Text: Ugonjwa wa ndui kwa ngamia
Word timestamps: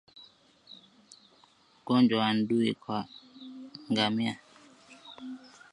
Ugonjwa 1.79 2.15
wa 2.21 2.29
ndui 2.37 2.69
kwa 2.81 2.99
ngamia 3.91 4.33